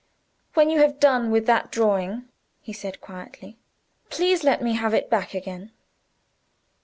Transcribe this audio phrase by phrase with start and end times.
[0.55, 2.27] "When you have done with that drawing,"
[2.59, 3.59] he said quietly,
[4.09, 5.69] "please let me have it back again."